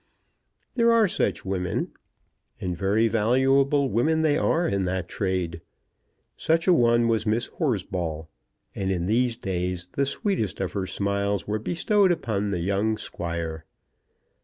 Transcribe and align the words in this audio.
There 0.73 0.91
are 0.91 1.07
such 1.07 1.45
women, 1.45 1.91
and 2.59 2.75
very 2.75 3.07
valuable 3.07 3.87
women 3.87 4.23
they 4.23 4.35
are 4.35 4.67
in 4.67 4.85
that 4.85 5.07
trade. 5.07 5.61
Such 6.35 6.65
a 6.67 6.73
one 6.73 7.07
was 7.07 7.27
Miss 7.27 7.49
Horsball, 7.59 8.27
and 8.73 8.91
in 8.91 9.05
these 9.05 9.37
days 9.37 9.89
the 9.91 10.07
sweetest 10.07 10.59
of 10.59 10.71
her 10.71 10.87
smiles 10.87 11.47
were 11.47 11.59
bestowed 11.59 12.11
upon 12.11 12.49
the 12.49 12.61
young 12.61 12.97
Squire. 12.97 13.63